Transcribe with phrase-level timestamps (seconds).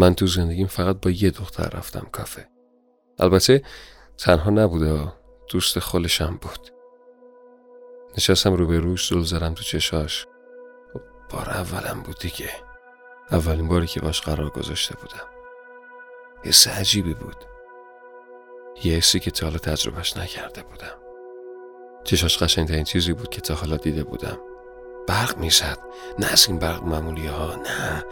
[0.00, 2.48] من تو زندگیم فقط با یه دختر رفتم کافه.
[3.18, 3.62] البته
[4.18, 5.12] تنها نبوده
[5.50, 6.70] دوست خالشم بود.
[8.16, 10.26] نشستم روبروش زل زدم تو چشاش.
[11.30, 12.50] بار اولم بود دیگه.
[13.30, 15.28] اولین باری که باش قرار گذاشته بودم.
[16.44, 17.36] حس عجیبی بود.
[18.84, 20.98] یه حسی که تا حالا تجربهش نکرده بودم.
[22.04, 24.38] چشاش قشنگترین چیزی بود که تا حالا دیده بودم.
[25.08, 25.78] برق می‌زد.
[26.18, 28.04] نه از این برق معمولی ها نه.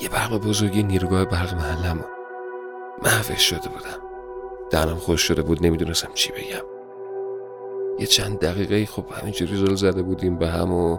[0.00, 2.04] یه برق بزرگی نیروگاه برق محلم
[3.02, 4.06] محوش شده بودم.
[4.70, 6.66] دهنم خوش شده بود نمی‌دونستم چی بگم.
[7.98, 10.98] یه چند دقیقه خب همینجوری زل زده بودیم به هم و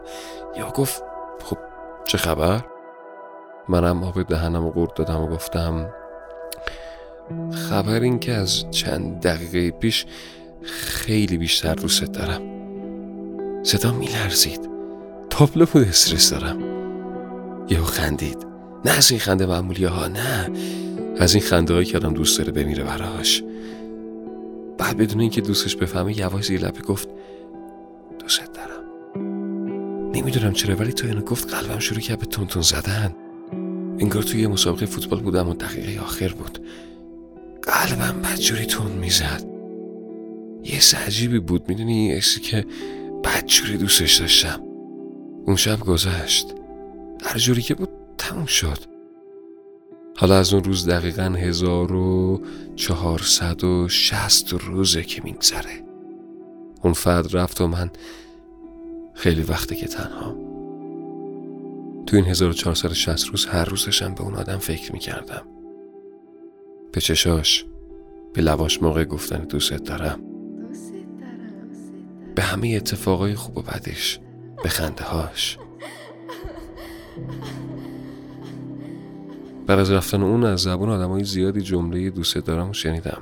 [0.57, 1.03] یا گفت
[1.43, 1.57] خب
[2.05, 2.65] چه خبر؟
[3.69, 5.93] منم آب دهنم و قورت دادم و گفتم
[7.69, 10.05] خبر این که از چند دقیقه پیش
[10.63, 12.41] خیلی بیشتر دوست دارم.
[13.63, 14.69] صدا میلرزید.
[15.29, 16.63] تابلو بود استرس دارم.
[17.69, 18.56] یهو خندید.
[18.85, 20.49] نه از این خنده معمولی ها نه.
[21.19, 23.43] از این خنده هایی که آدم دوست داره بمیره براش.
[24.77, 27.09] بعد بدون اینکه دوستش بفهمه یواش زیر لبی گفت
[28.19, 28.83] دوست دارم
[30.11, 33.15] نمی‌دونم چرا ولی تا اینو گفت قلبم شروع کرد به تون زدن.
[33.99, 36.59] انگار توی یه مسابقه فوتبال بودم و دقیقه آخر بود.
[37.61, 39.43] قلبم بدجوری تون می‌زد.
[40.63, 42.65] یه عجیبی بود می‌دونی؟ اسی که
[43.23, 44.59] بدجوری دوستش داشتم.
[45.45, 46.53] اون شب گذشت.
[47.23, 47.89] هر جوری که بود
[48.27, 48.77] تموم شد.
[50.17, 52.41] حالا از اون روز دقیقا هزار و
[52.75, 55.83] چهارصد و شست روزه که میگذره.
[56.83, 57.89] اون فرد رفت و من
[59.13, 60.35] خیلی وقته که تنها.
[62.05, 65.45] تو این 1460 روز هر روزشم به اون آدم فکر می‌کردم.
[66.91, 67.65] به چشاش
[68.33, 70.19] به لواش موقع گفتن دوست دارم.
[72.35, 74.19] به همه اتفاقای خوب و بدش
[74.63, 75.57] به خنده هاش
[79.67, 83.21] بر از رفتن اون از زبان آدم های زیادی جمله دوست دارم شنیدم.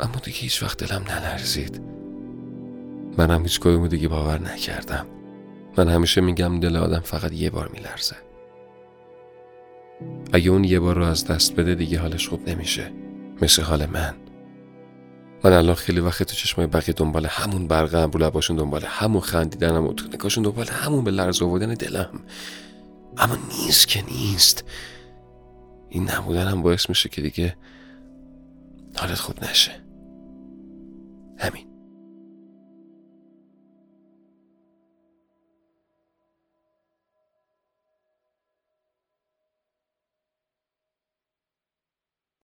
[0.00, 1.80] اما دیگه هیچ وقت دلم نلرزید.
[3.18, 5.06] منم هیچ کدوم دیگه باور نکردم.
[5.76, 8.16] من همیشه میگم دل آدم فقط یه بار میلرزه.
[10.32, 12.92] اگه اون یه بار رو از دست بده دیگه حالش خوب نمیشه.
[13.42, 14.14] مثل حال من.
[15.44, 19.86] من الان خیلی وقت تو چشمای بقیه دنبال همون برقم رو لباشون دنبال همون خندیدنم
[19.86, 22.10] و تو نکاشون دنبال همون به لرز آوردن دلم.
[23.18, 24.64] اما نیست که نیست.
[25.90, 27.56] این نبودنم باعث میشه که دیگه
[28.96, 29.72] حالت خوب نشه.
[31.38, 31.67] همین.